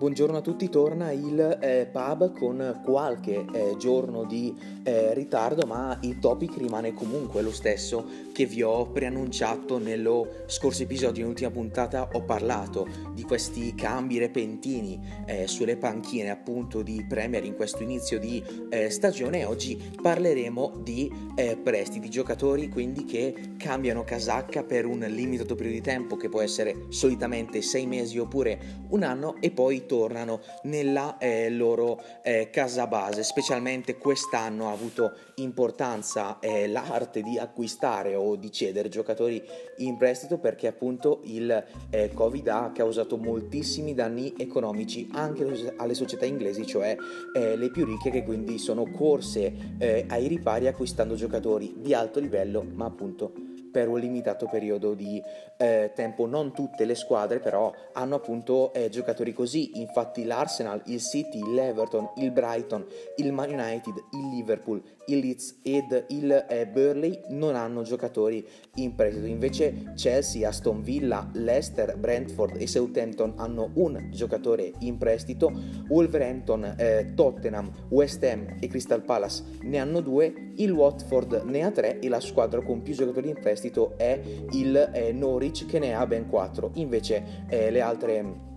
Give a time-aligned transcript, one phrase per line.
[0.00, 5.98] Buongiorno a tutti, torna il eh, pub con qualche eh, giorno di eh, ritardo, ma
[6.00, 12.08] il topic rimane comunque lo stesso che vi ho preannunciato nello scorso episodio, nell'ultima puntata
[12.12, 18.18] ho parlato di questi cambi repentini eh, sulle panchine appunto di Premier in questo inizio
[18.18, 19.44] di eh, stagione.
[19.44, 25.84] Oggi parleremo di eh, prestiti, giocatori quindi che cambiano casacca per un limitato periodo di
[25.84, 31.50] tempo che può essere solitamente sei mesi oppure un anno e poi tornano nella eh,
[31.50, 33.24] loro eh, casa base.
[33.24, 39.42] Specialmente quest'anno ha avuto importanza eh, l'arte di acquistare o di cedere giocatori
[39.78, 46.24] in prestito perché appunto il eh, Covid ha causato moltissimi danni economici anche alle società
[46.24, 46.96] inglesi, cioè
[47.34, 52.20] eh, le più ricche che quindi sono corse eh, ai ripari acquistando giocatori di alto
[52.20, 53.32] livello, ma appunto
[53.70, 55.22] per un limitato periodo di
[55.60, 56.26] eh, tempo.
[56.26, 62.10] Non tutte le squadre però hanno appunto eh, giocatori così, infatti l'Arsenal, il City, l'Everton,
[62.16, 67.82] il Brighton, il Man United, il Liverpool, il Leeds ed il eh, Burley non hanno
[67.82, 69.26] giocatori in prestito.
[69.26, 75.52] Invece Chelsea, Aston Villa, Leicester, Brentford e Southampton hanno un giocatore in prestito,
[75.88, 81.70] Wolverhampton, eh, Tottenham, West Ham e Crystal Palace ne hanno due, il Watford ne ha
[81.70, 84.20] tre e la squadra con più giocatori in prestito è
[84.52, 86.70] il eh, Norwich che ne ha ben quattro.
[86.74, 88.48] Invece eh, le altre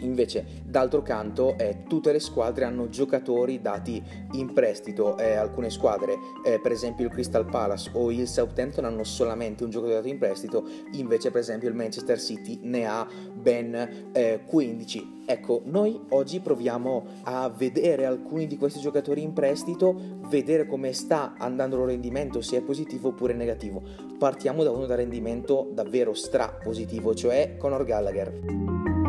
[0.00, 5.16] Invece, d'altro canto, eh, tutte le squadre hanno giocatori dati in prestito.
[5.18, 9.70] Eh, alcune squadre, eh, per esempio il Crystal Palace o il Southampton, hanno solamente un
[9.70, 10.64] giocatore dato in prestito.
[10.92, 15.18] Invece, per esempio, il Manchester City ne ha ben 15.
[15.26, 19.94] Eh, ecco, noi oggi proviamo a vedere alcuni di questi giocatori in prestito,
[20.28, 23.82] vedere come sta andando il loro rendimento, se è positivo oppure negativo.
[24.18, 28.99] Partiamo da uno da rendimento davvero stra positivo, cioè Conor Gallagher.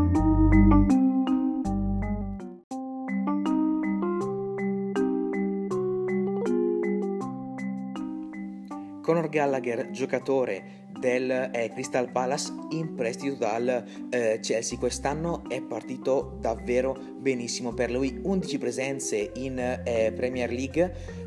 [9.11, 14.77] Conor Gallagher, giocatore del eh, Crystal Palace in prestito dal eh, Chelsea.
[14.77, 21.19] Quest'anno è partito davvero benissimo per lui, 11 presenze in eh, Premier League,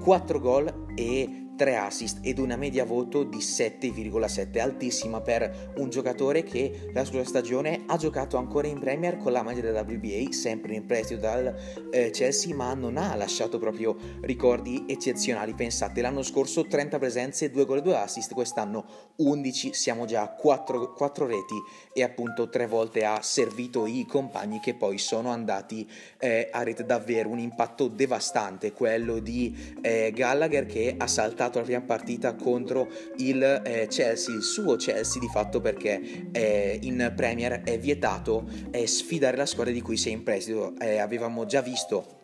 [0.00, 6.42] 4 gol e 3 assist ed una media voto di 7,7, altissima per un giocatore
[6.42, 10.74] che la scorsa stagione ha giocato ancora in Premier con la maglia della WBA, sempre
[10.74, 11.54] in prestito dal
[11.92, 15.54] eh, Chelsea, ma non ha lasciato proprio ricordi eccezionali.
[15.54, 20.30] Pensate, l'anno scorso 30 presenze, 2 gol e 2 assist, quest'anno 11, siamo già a
[20.30, 21.54] 4, 4 reti
[21.92, 26.84] e appunto 3 volte ha servito i compagni che poi sono andati eh, a rete.
[26.84, 32.34] Davvero un impatto devastante quello di eh, Gallagher che ha saltato giocato la prima partita
[32.34, 38.48] contro il eh, Chelsea, il suo Chelsea di fatto perché eh, in Premier è vietato
[38.70, 40.74] eh, sfidare la squadra di cui sei in prestito.
[40.78, 42.21] Eh, avevamo già visto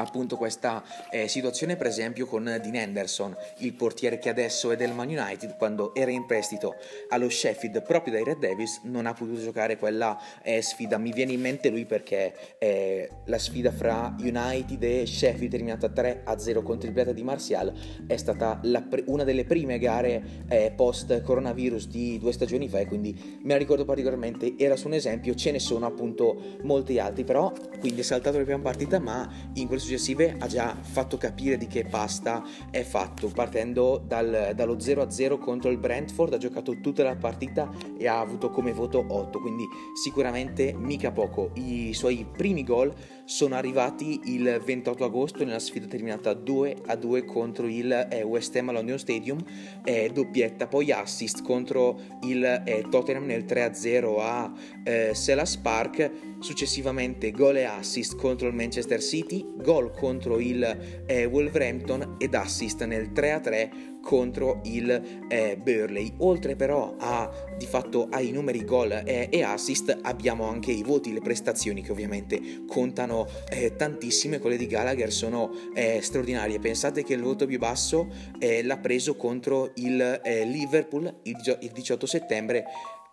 [0.00, 4.92] appunto questa eh, situazione per esempio con Dean Henderson, il portiere che adesso è del
[4.92, 6.74] Man United, quando era in prestito
[7.08, 11.32] allo Sheffield proprio dai Red Devils non ha potuto giocare quella eh, sfida, mi viene
[11.32, 16.94] in mente lui perché eh, la sfida fra United e Sheffield terminata 3-0 contro il
[16.94, 17.72] Pirata di Martial
[18.06, 22.86] è stata pre- una delle prime gare eh, post coronavirus di due stagioni fa e
[22.86, 27.24] quindi me la ricordo particolarmente, era su un esempio, ce ne sono appunto molti altri,
[27.24, 31.56] però quindi è saltato la prima partita ma in questo successive ha già fatto capire
[31.56, 37.02] di che pasta è fatto, partendo dal, dallo 0-0 contro il Brentford, ha giocato tutta
[37.02, 37.68] la partita
[37.98, 39.64] e ha avuto come voto 8, quindi
[40.00, 41.50] sicuramente mica poco.
[41.54, 42.94] I suoi primi gol
[43.30, 48.98] sono arrivati il 28 agosto nella sfida terminata 2-2 contro il eh, West Ham London
[48.98, 49.38] Stadium,
[49.84, 54.52] eh, doppietta, poi assist contro il eh, Tottenham nel 3-0 a
[54.82, 56.10] eh, Sellas Park,
[56.40, 62.82] successivamente gol e assist contro il Manchester City, gol contro il eh, Wolverhampton ed assist
[62.84, 66.14] nel 3-3 contro il eh, Burley.
[66.18, 71.12] Oltre però a, di fatto ai numeri gol eh, e assist abbiamo anche i voti,
[71.12, 76.58] le prestazioni che ovviamente contano eh, tantissime, quelle di Gallagher sono eh, straordinarie.
[76.58, 78.08] Pensate che il voto più basso
[78.38, 82.64] eh, l'ha preso contro il eh, Liverpool il, il 18 settembre,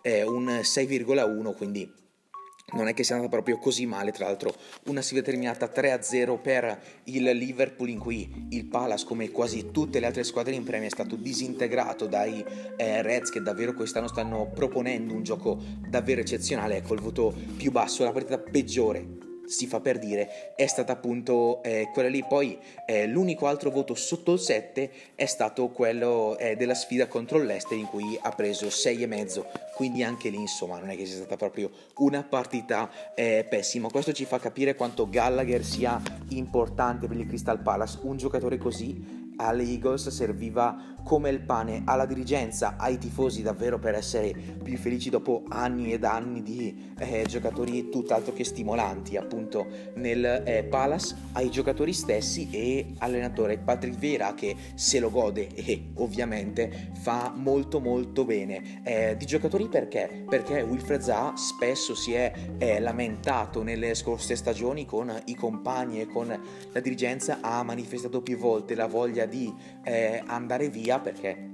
[0.07, 2.06] un 6,1, quindi
[2.73, 4.53] non è che sia andata proprio così male, tra l'altro
[4.87, 10.07] una sfida terminata 3-0 per il Liverpool in cui il Palace come quasi tutte le
[10.07, 12.43] altre squadre in Premier è stato disintegrato dai
[12.75, 17.71] eh, Reds che davvero quest'anno stanno proponendo un gioco davvero eccezionale, ecco il voto più
[17.71, 19.16] basso, la partita peggiore
[19.47, 22.23] si fa per dire, è stata appunto eh, quella lì.
[22.23, 27.39] Poi eh, l'unico altro voto sotto il 7 è stato quello eh, della sfida contro
[27.39, 29.45] l'Ester in cui ha preso 6,5,
[29.75, 33.89] quindi anche lì insomma non è che sia stata proprio una partita eh, pessima.
[33.89, 39.25] Questo ci fa capire quanto Gallagher sia importante per il Crystal Palace, un giocatore così
[39.37, 45.09] alle Eagles serviva come il pane alla dirigenza, ai tifosi davvero per essere più felici
[45.09, 51.49] dopo anni ed anni di eh, giocatori tutt'altro che stimolanti appunto nel eh, Palace, ai
[51.49, 58.25] giocatori stessi e all'allenatore Patrick Vera che se lo gode e ovviamente fa molto molto
[58.25, 58.81] bene.
[58.83, 60.25] Eh, di giocatori perché?
[60.27, 66.07] Perché Wilfred Zaha spesso si è eh, lamentato nelle scorse stagioni con i compagni e
[66.07, 69.53] con la dirigenza, ha manifestato più volte la voglia di
[69.83, 71.49] eh, andare via perché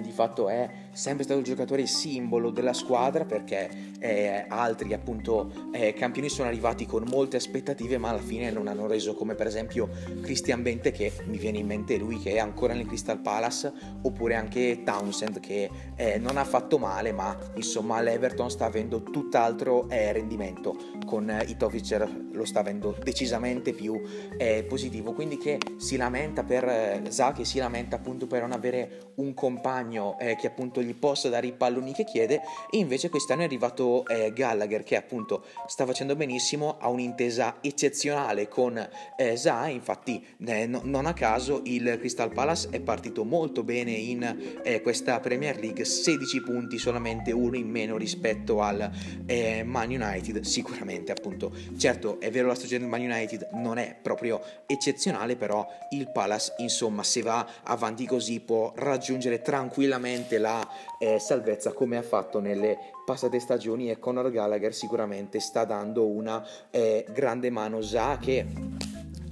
[0.00, 5.92] di fatto è sempre stato il giocatore simbolo della squadra perché eh, altri appunto eh,
[5.94, 9.88] campioni sono arrivati con molte aspettative ma alla fine non hanno reso come per esempio
[10.20, 13.72] Christian Bente che mi viene in mente lui che è ancora nel Crystal Palace
[14.02, 19.88] oppure anche Townsend che eh, non ha fatto male ma insomma l'Everton sta avendo tutt'altro
[19.88, 20.76] eh, rendimento.
[21.06, 24.00] Con eh, Itovic lo sta avendo decisamente più
[24.36, 25.12] eh, positivo.
[25.12, 29.34] Quindi che si lamenta per eh, Za che si lamenta appunto per non avere un
[29.34, 32.40] compagno che appunto gli possa dare i palloni che chiede
[32.70, 38.48] e invece quest'anno è arrivato eh, Gallagher che appunto sta facendo benissimo, ha un'intesa eccezionale
[38.48, 43.62] con eh, Zaha, infatti eh, no, non a caso il Crystal Palace è partito molto
[43.62, 48.90] bene in eh, questa Premier League, 16 punti solamente uno in meno rispetto al
[49.26, 53.96] eh, Man United, sicuramente appunto, certo è vero la stagione del Man United non è
[54.00, 60.66] proprio eccezionale, però il Palace insomma se va avanti così può raggiungere tranquillamente la
[60.98, 66.44] eh, salvezza come ha fatto nelle passate stagioni e Conor Gallagher sicuramente sta dando una
[66.70, 67.80] eh, grande mano.
[67.80, 68.46] Già che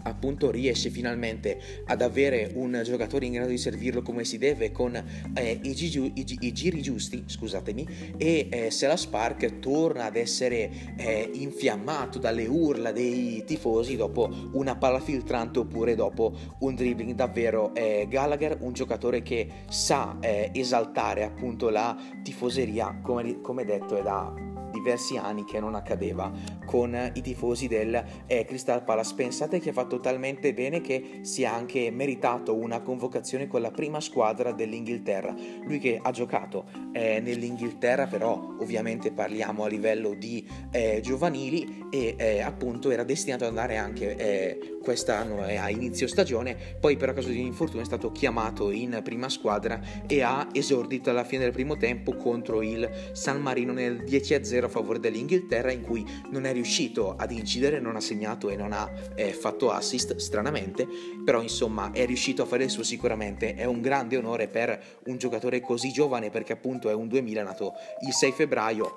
[0.02, 4.94] appunto riesce finalmente ad avere un giocatore in grado di servirlo come si deve con
[5.34, 10.16] eh, i, gi- i, i, giri giusti, scusatemi, e eh, se la Spark torna ad
[10.16, 17.14] essere eh, infiammato dalle urla dei tifosi dopo una palla filtrante oppure dopo un dribbling.
[17.14, 23.96] Davvero eh, Gallagher, un giocatore che sa eh, esaltare appunto la tifoseria, come, come detto
[23.96, 24.49] è da
[24.80, 26.32] diversi anni che non accadeva
[26.64, 29.14] con i tifosi del eh, Crystal Palace.
[29.14, 33.70] Pensate che ha fatto talmente bene che si è anche meritato una convocazione con la
[33.70, 35.34] prima squadra dell'Inghilterra.
[35.62, 42.14] Lui che ha giocato eh, nell'Inghilterra, però ovviamente parliamo a livello di eh, giovanili e
[42.16, 47.28] eh, appunto era destinato ad andare anche eh, quest'anno a inizio stagione, poi per caso
[47.28, 51.76] di infortunio è stato chiamato in prima squadra e ha esordito alla fine del primo
[51.76, 57.14] tempo contro il San Marino nel 10-0 a favore dell'Inghilterra in cui non è riuscito
[57.16, 60.86] ad incidere, non ha segnato e non ha eh, fatto assist stranamente,
[61.24, 65.18] però insomma è riuscito a fare il suo sicuramente, è un grande onore per un
[65.18, 67.72] giocatore così giovane perché appunto è un 2000 nato
[68.06, 68.96] il 6 febbraio,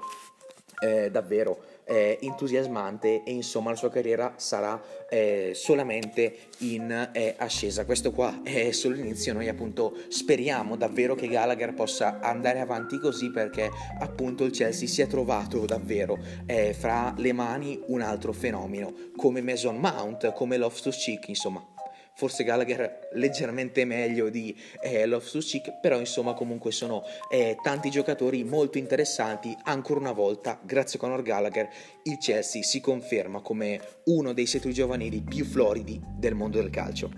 [0.80, 7.86] eh, davvero eh, entusiasmante e insomma la sua carriera sarà eh, solamente in eh, ascesa.
[7.86, 13.32] Questo qua è solo l'inizio, noi appunto speriamo davvero che Gallagher possa andare avanti così
[13.32, 13.70] perché
[14.00, 19.42] appunto il Chelsea si è trovato davvero eh, fra le mani un altro fenomeno come
[19.42, 21.73] Mason Mount, come Loftus Cheek, insomma
[22.16, 28.44] forse Gallagher leggermente meglio di eh, Loftus Cheek, però insomma comunque sono eh, tanti giocatori
[28.44, 29.56] molto interessanti.
[29.64, 31.70] Ancora una volta, grazie a Conor Gallagher,
[32.04, 37.10] il Chelsea si conferma come uno dei settori giovanili più floridi del mondo del calcio.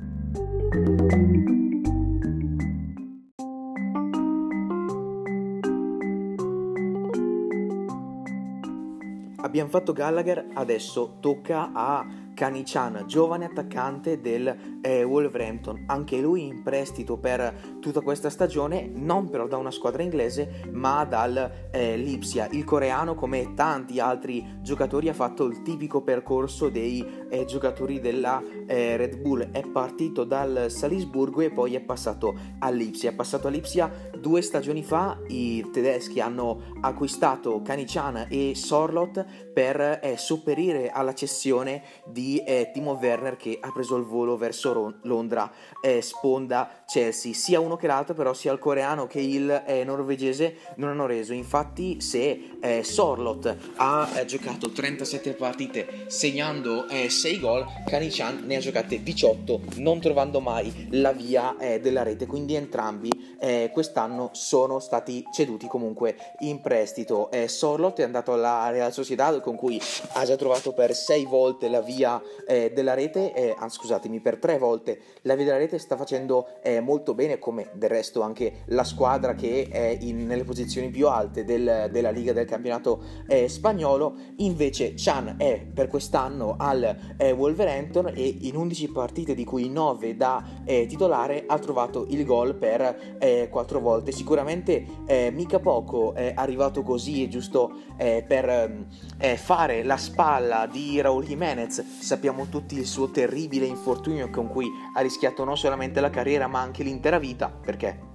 [9.46, 16.62] Abbiamo fatto Gallagher, adesso tocca a Kanichan, giovane attaccante del eh, Wolverhampton, anche lui in
[16.62, 22.50] prestito per tutta questa stagione, non però da una squadra inglese, ma dal eh, Lipsia.
[22.52, 28.44] Il coreano, come tanti altri giocatori, ha fatto il tipico percorso dei eh, giocatori della
[28.68, 29.50] eh, Red Bull.
[29.52, 33.12] È partito dal Salisburgo e poi è passato all'Ipsia.
[33.12, 33.90] È passato all'Ipsia
[34.20, 35.18] due stagioni fa.
[35.28, 42.72] I tedeschi hanno acquistato Kanichan e Sorlot per eh, sopperire alla cessione di di eh,
[42.74, 47.34] Timo Werner che ha preso il volo verso Ron- Londra, eh, sponda Chelsea.
[47.34, 51.34] Sia uno che l'altro, però, sia il coreano che il eh, norvegese non hanno reso.
[51.34, 58.56] Infatti, se eh, Sorlot ha eh, giocato 37 partite segnando 6 eh, gol, Kanichan ne
[58.56, 62.26] ha giocate 18, non trovando mai la via della rete.
[62.26, 67.30] Quindi, entrambi eh, quest'anno sono stati ceduti comunque in prestito.
[67.32, 69.80] Eh, Sorlot è andato alla Real Sociedad con cui
[70.14, 74.38] ha già trovato per sei volte la via eh, della rete, eh, ah, scusatemi, per
[74.38, 78.64] tre volte la via della rete sta facendo eh, molto bene come del resto anche
[78.68, 83.48] la squadra che è in, nelle posizioni più alte del, della Liga del campionato eh,
[83.48, 84.16] spagnolo.
[84.38, 90.44] Invece Chan è per quest'anno al Wolverhampton e in 11 partite di cui 9 da
[90.66, 94.12] titolare ha trovato il gol per eh, quattro volte.
[94.12, 98.86] Sicuramente eh, mica poco è arrivato così, giusto eh, per ehm,
[99.18, 101.84] eh, fare la spalla di Raul Jimenez.
[102.00, 106.60] Sappiamo tutti il suo terribile infortunio con cui ha rischiato non solamente la carriera ma
[106.60, 108.14] anche l'intera vita, perché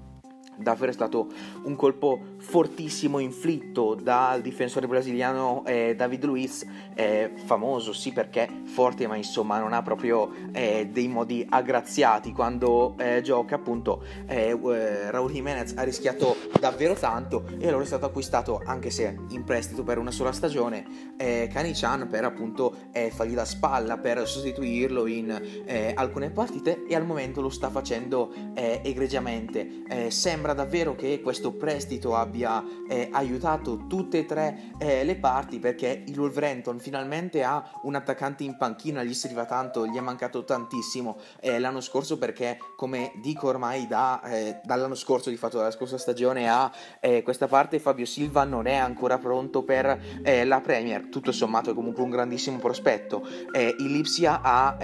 [0.61, 1.29] davvero è stato
[1.65, 9.07] un colpo fortissimo inflitto dal difensore brasiliano eh, David Luiz, eh, famoso sì perché forte
[9.07, 15.11] ma insomma non ha proprio eh, dei modi aggraziati quando eh, gioca appunto eh, eh,
[15.11, 19.83] Raul Jimenez ha rischiato davvero tanto e allora è stato acquistato anche se in prestito
[19.83, 22.75] per una sola stagione eh, Kani-chan per appunto
[23.11, 30.09] fargli da spalla per sostituirlo in alcune partite e al momento lo sta facendo egregiamente.
[30.09, 35.59] Sembra sembra davvero che questo prestito abbia eh, aiutato tutte e tre eh, le parti
[35.59, 40.45] perché il Wolverhampton finalmente ha un attaccante in panchina, gli serviva tanto, gli è mancato
[40.45, 45.71] tantissimo eh, l'anno scorso perché come dico ormai da, eh, dall'anno scorso, di fatto dalla
[45.71, 50.61] scorsa stagione a eh, questa parte Fabio Silva non è ancora pronto per eh, la
[50.61, 53.23] Premier, tutto sommato è comunque un grandissimo prospetto.
[53.53, 54.77] il Lipsia ha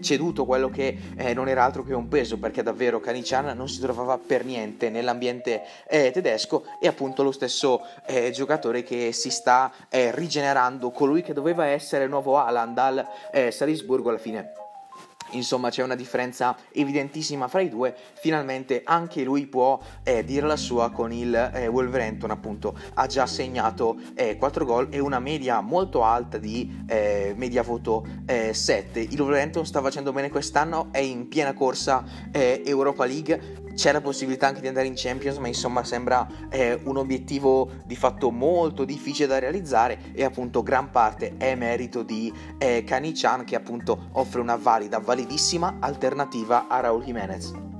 [0.00, 0.96] ceduto quello che
[1.34, 5.62] non era altro che un peso perché davvero Canician non si trovava per niente nell'ambiente
[5.88, 11.32] eh, tedesco e appunto lo stesso eh, giocatore che si sta eh, rigenerando, colui che
[11.32, 14.52] doveva essere il nuovo Alan dal eh, Salisburgo alla fine
[15.30, 17.94] Insomma, c'è una differenza evidentissima fra i due.
[18.14, 23.26] Finalmente anche lui può eh, dire la sua con il eh, Wolverhampton, appunto, ha già
[23.26, 29.00] segnato eh, 4 gol e una media molto alta di eh, media voto 7.
[29.00, 34.00] Eh, il Wolverhampton sta facendo bene quest'anno, è in piena corsa Europa League c'è la
[34.00, 38.84] possibilità anche di andare in Champions, ma insomma sembra eh, un obiettivo di fatto molto
[38.84, 44.40] difficile da realizzare e appunto gran parte è merito di eh, Kani-chan che appunto offre
[44.40, 47.75] una valida, validissima alternativa a Raul Jimenez.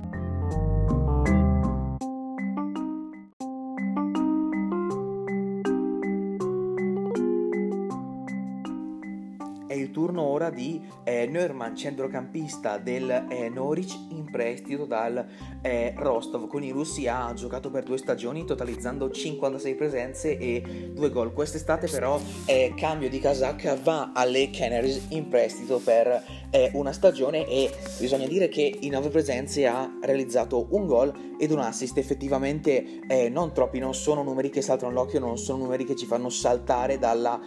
[10.37, 15.25] Ora di eh, Neumann, centrocampista del eh, Norwich in prestito dal
[15.61, 16.47] eh, Rostov.
[16.47, 21.33] Con i russi ha giocato per due stagioni, totalizzando 56 presenze e due gol.
[21.33, 27.47] Quest'estate però eh, cambio di casacca va alle Canaries in prestito per eh, una stagione
[27.47, 31.97] e bisogna dire che in nove presenze ha realizzato un gol ed un assist.
[31.97, 36.05] Effettivamente eh, non troppi, non sono numeri che saltano l'occhio, non sono numeri che ci
[36.05, 37.39] fanno saltare dalla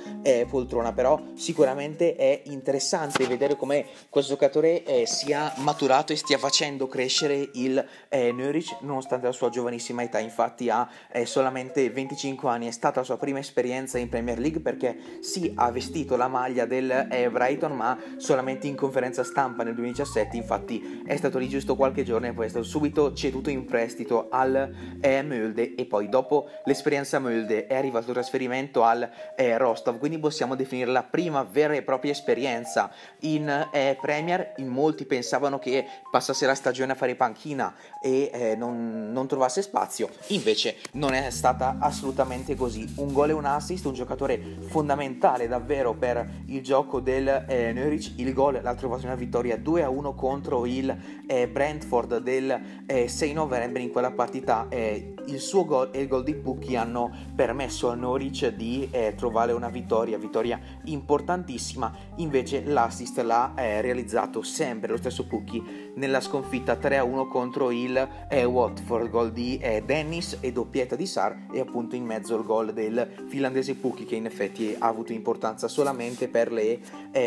[0.49, 2.80] poltrona, però sicuramente è interessante
[3.27, 9.27] vedere come questo giocatore eh, sia maturato e stia facendo crescere il eh, Nurich nonostante
[9.27, 10.19] la sua giovanissima età.
[10.19, 14.61] Infatti ha eh, solamente 25 anni, è stata la sua prima esperienza in Premier League
[14.61, 19.75] perché sì, ha vestito la maglia del eh, Brighton, ma solamente in conferenza stampa nel
[19.75, 20.37] 2017.
[20.37, 24.29] Infatti è stato lì giusto qualche giorno e poi è stato subito ceduto in prestito
[24.31, 29.99] al eh, Mulde e poi dopo l'esperienza Mulde è arrivato il trasferimento al eh, Rostov,
[29.99, 32.70] quindi possiamo definire la prima vera e propria esperienza
[33.21, 38.57] in eh, Premier, in molti pensavano che passasse la stagione a fare panchina e eh,
[38.57, 42.87] non, non, trovasse spazio, invece non è stata assolutamente così.
[42.97, 48.13] Un gol e un assist, un giocatore fondamentale davvero per il gioco del eh, Norwich,
[48.17, 52.61] il gol l'ha trovato una vittoria 2-1 contro il eh, Brentford del
[53.07, 56.75] 6 eh, novembre in quella partita eh, il suo gol e il gol di Pucchi
[56.75, 63.81] hanno permesso al Norwich di eh, trovare una vittoria, vittoria importantissima, invece l'assist l'ha eh,
[63.81, 70.39] realizzato sempre lo stesso Pucchi nella sconfitta 3-1 contro il eh, Watford, gol di Dennis
[70.41, 74.27] e doppietta di Sar e appunto in mezzo il gol del finlandese Pucchi che in
[74.27, 76.81] effetti ha avuto importanza solamente per le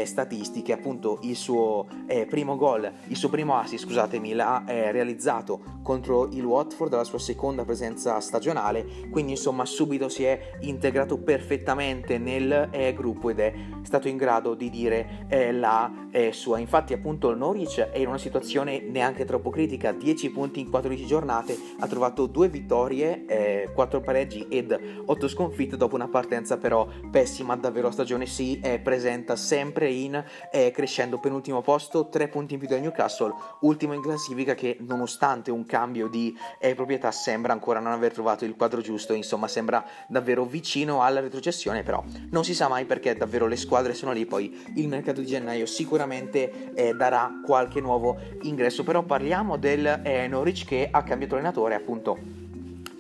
[0.06, 1.88] statistiche, appunto il suo
[2.28, 7.64] primo gol, il suo primo assist, scusatemi, l'ha realizzato contro il Watford, la sua seconda
[7.64, 14.08] presenza stagionale, quindi insomma subito si è integrato perfettamente nel eh, gruppo ed è stato
[14.08, 16.58] in grado di dire eh, la eh, sua.
[16.58, 21.06] Infatti appunto il Norwich è in una situazione neanche troppo critica, 10 punti in 14
[21.06, 26.88] giornate, ha trovato due vittorie, eh, 4 pareggi ed 8 sconfitte dopo una partenza però
[27.12, 28.26] pessima, davvero la stagione.
[28.26, 31.20] Si presenta sempre in eh, crescendo.
[31.20, 36.08] Penultimo posto, 3 punti in più del Newcastle, ultimo in classifica che nonostante un cambio
[36.08, 41.02] di eh, proprietà sembra ancora non aver trovato il quadro giusto, insomma sembra davvero vicino
[41.02, 44.88] alla retrocessione, però non si sa mai perché davvero le squadre sono lì, poi il
[44.88, 50.88] mercato di gennaio sicuramente eh, darà qualche nuovo ingresso, però parliamo del eh, Norwich che
[50.90, 52.43] ha cambiato allenatore appunto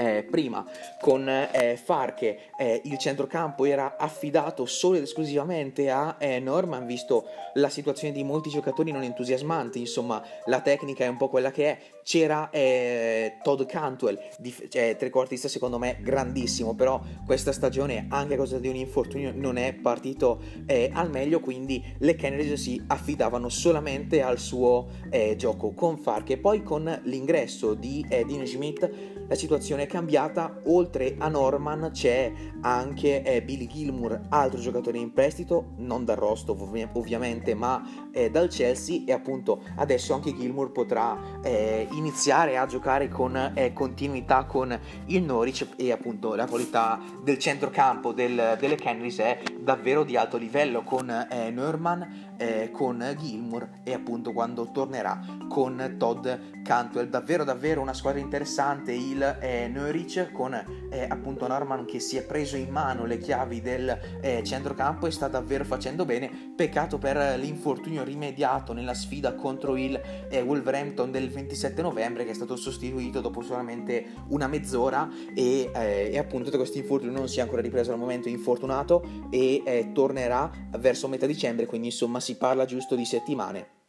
[0.04, 0.66] eh, prima
[1.00, 7.26] con eh, Farche eh, il centrocampo era affidato solo ed esclusivamente a eh, Norman visto
[7.54, 11.66] la situazione di molti giocatori non entusiasmanti insomma la tecnica è un po' quella che
[11.66, 11.78] è.
[12.04, 18.38] C'era eh, Todd Cantwell dif- cioè, trequartista secondo me grandissimo però questa stagione anche a
[18.38, 23.48] causa di un infortunio non è partito eh, al meglio quindi le Kennedy si affidavano
[23.48, 25.02] solamente al suo
[25.38, 31.28] gioco con Farche poi con l'ingresso di Dean Schmidt la situazione è cambiata, oltre a
[31.28, 37.56] Norman c'è anche eh, Billy Gilmour, altro giocatore in prestito, non dal Rostov ov- ovviamente,
[37.56, 39.02] ma eh, dal Chelsea.
[39.06, 45.24] E appunto adesso anche Gilmour potrà eh, iniziare a giocare con eh, continuità con il
[45.24, 45.68] Norwich.
[45.78, 51.10] E appunto la qualità del centrocampo del, delle Canaries è davvero di alto livello con
[51.10, 53.82] eh, Norman eh, con Gilmour.
[53.84, 56.28] E appunto quando tornerà con Todd
[56.64, 57.10] Cantwell.
[57.10, 58.92] Davvero davvero una squadra interessante.
[58.92, 63.62] Il eh, Norwich con eh, appunto Norman che si è preso in mano le chiavi
[63.62, 66.54] del eh, centrocampo e sta davvero facendo bene.
[66.56, 70.00] Peccato per l'infortunio rimediato nella sfida contro il
[70.30, 76.10] eh, Wolverhampton del 27 novembre che è stato sostituito dopo solamente una mezz'ora e, eh,
[76.12, 79.92] e appunto da questo infortunio non si è ancora ripreso al momento infortunato e eh,
[79.94, 83.82] tornerà verso metà dicembre quindi insomma si parla giusto di settimane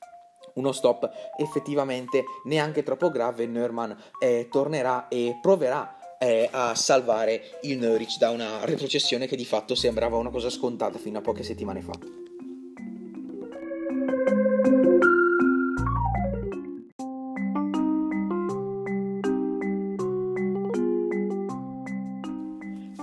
[0.54, 3.46] uno stop effettivamente neanche troppo grave.
[3.46, 9.44] Neumann eh, tornerà e proverà eh, a salvare il Norwich da una retrocessione che di
[9.44, 12.22] fatto sembrava una cosa scontata fino a poche settimane fa.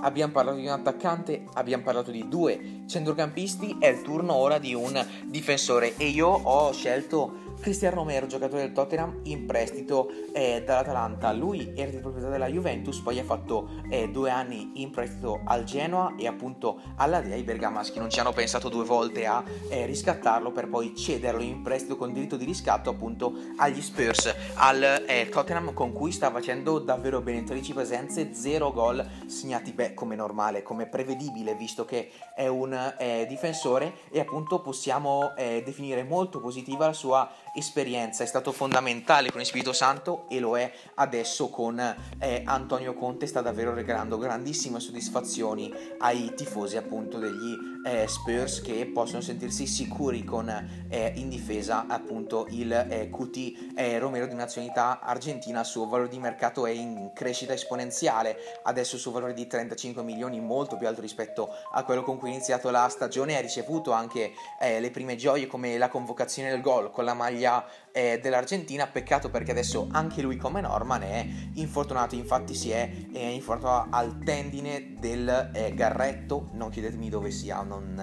[0.02, 4.74] abbiamo parlato di un attaccante, abbiamo parlato di due centrocampisti, è il turno ora di
[4.74, 11.32] un difensore e io ho scelto Cristian Romero, giocatore del Tottenham, in prestito eh, dall'Atalanta.
[11.32, 15.62] Lui era di proprietà della Juventus, poi ha fatto eh, due anni in prestito al
[15.62, 17.36] Genoa e appunto alla Dea.
[17.36, 21.62] I bergamaschi non ci hanno pensato due volte a eh, riscattarlo per poi cederlo in
[21.62, 26.80] prestito con diritto di riscatto appunto agli Spurs, al eh, Tottenham con cui sta facendo
[26.80, 32.48] davvero bene 13 presenze, 0 gol segnati, beh come normale, come prevedibile visto che è
[32.48, 38.50] un eh, difensore e appunto possiamo eh, definire molto positiva la sua esperienza, è stato
[38.52, 41.78] fondamentale con il Spirito Santo e lo è adesso con
[42.18, 48.86] eh, Antonio Conte, sta davvero regalando grandissime soddisfazioni ai tifosi appunto degli eh, Spurs che
[48.86, 50.48] possono sentirsi sicuri con
[50.88, 56.08] eh, in difesa appunto il eh, QT eh, Romero di nazionalità argentina, il suo valore
[56.08, 60.86] di mercato è in crescita esponenziale, adesso il suo valore di 35 milioni molto più
[60.86, 64.90] alto rispetto a quello con cui è iniziato la stagione, ha ricevuto anche eh, le
[64.90, 69.50] prime gioie come la convocazione del gol con la maglia maglia eh, dell'Argentina, peccato perché
[69.50, 75.50] adesso anche lui come Norman è infortunato, infatti si è, è infortunato al tendine del
[75.52, 77.98] eh, garretto, non chiedetemi dove sia, non,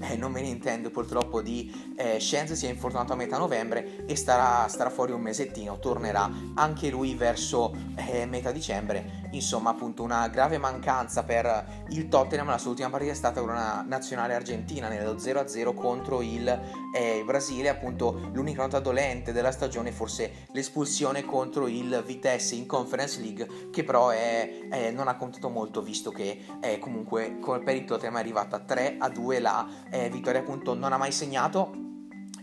[0.00, 4.06] eh, non me ne intendo purtroppo di eh, Scienze, si è infortunato a metà novembre
[4.06, 10.02] e starà, starà fuori un mesettino, tornerà anche lui verso eh, metà dicembre insomma appunto
[10.02, 12.48] una grave mancanza per il Tottenham.
[12.48, 16.48] La sua ultima partita è stata una nazionale argentina nello 0-0 contro il
[16.94, 17.68] eh, Brasile.
[17.68, 23.84] Appunto l'unica nota dolente della stagione forse l'espulsione contro il Vitesse in Conference League che
[23.84, 28.20] però è, è, non ha contato molto visto che è comunque per il Tottenham è
[28.20, 30.40] arrivata 3-2 la eh, vittoria.
[30.40, 31.92] Appunto non ha mai segnato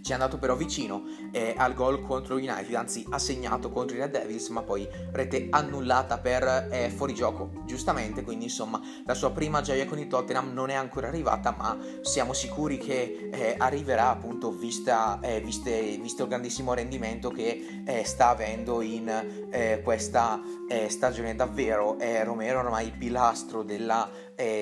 [0.02, 4.00] ci è andato però vicino eh, al gol contro United, anzi ha segnato contro i
[4.00, 9.62] Red Devils, ma poi rete annullata per eh, fuorigioco, giustamente, quindi insomma la sua prima
[9.62, 14.52] gioia con il Tottenham non è ancora arrivata, ma siamo sicuri che eh, arriverà appunto
[14.52, 20.42] vista, eh, viste, visto il grandissimo rendimento che eh, sta avendo in eh, questa
[20.88, 21.98] stagione davvero.
[22.24, 24.10] Romero ormai il pilastro della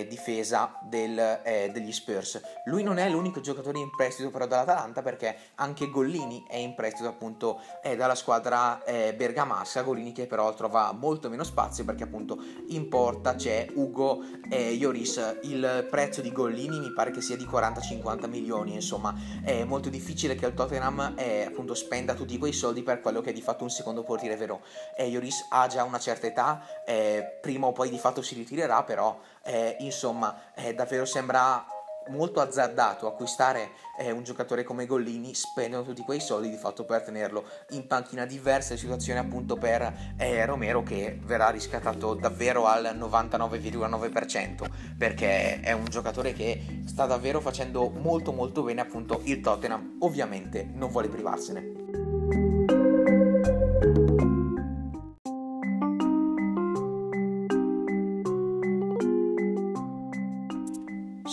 [0.08, 1.40] difesa del,
[1.72, 2.42] degli Spurs.
[2.66, 7.08] Lui non è l'unico giocatore in prestito però dall'Atalanta perché anche Gollini è in prestito
[7.08, 12.38] appunto eh, dalla squadra eh, bergamasca, Gollini che però trova molto meno spazio perché appunto
[12.70, 18.28] in porta c'è Ugo Ioris, il prezzo di Gollini mi pare che sia di 40-50
[18.28, 19.14] milioni, insomma
[19.44, 23.30] è molto difficile che il Tottenham eh, appunto spenda tutti quei soldi per quello che
[23.30, 24.62] è di fatto un secondo portiere vero.
[24.96, 28.84] Eh, Ioris ha già una certa età, eh, prima o poi di fatto si ritirerà,
[28.84, 31.66] però eh, insomma eh, davvero sembra
[32.10, 37.04] molto azzardato acquistare eh, un giocatore come Gollini spendono tutti quei soldi di fatto per
[37.04, 38.26] tenerlo in panchina.
[38.26, 45.86] Diverse situazioni appunto per eh, Romero che verrà riscattato davvero al 99,9% perché è un
[45.86, 49.98] giocatore che sta davvero facendo molto molto bene appunto il Tottenham.
[50.00, 51.99] Ovviamente non vuole privarsene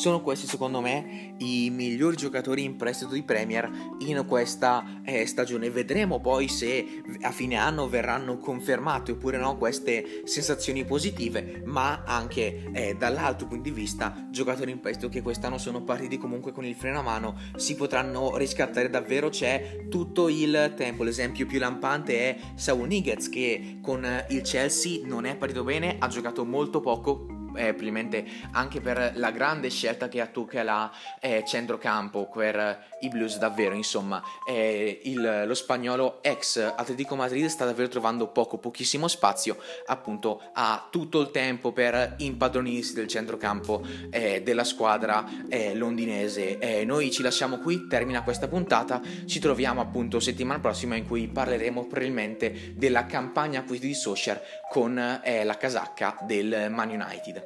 [0.07, 3.69] sono questi secondo me i migliori giocatori in prestito di Premier
[4.07, 5.69] in questa eh, stagione.
[5.69, 12.71] Vedremo poi se a fine anno verranno confermate oppure no queste sensazioni positive, ma anche
[12.73, 16.77] eh, dall'altro punto di vista giocatori in prestito che quest'anno sono partiti comunque con il
[16.77, 19.29] freno a mano si potranno riscattare davvero.
[19.29, 21.03] C'è tutto il tempo.
[21.03, 26.07] L'esempio più lampante è Saul Nigets che con il Chelsea non è partito bene, ha
[26.07, 30.90] giocato molto poco probabilmente anche per la grande scelta che ha Tuchel a
[31.21, 34.23] eh, centrocampo per i Blues davvero insomma.
[34.49, 40.88] Eh, il, lo spagnolo ex Atletico Madrid sta davvero trovando poco pochissimo spazio appunto ha
[40.90, 46.59] tutto il tempo per impadronirsi del centrocampo eh, della squadra eh, londinese.
[46.59, 49.01] Eh, noi ci lasciamo qui termina questa puntata.
[49.27, 54.40] Ci troviamo appunto settimana prossima in cui parleremo probabilmente della campagna acquisti di Social
[54.71, 57.45] con eh, la casacca del Man United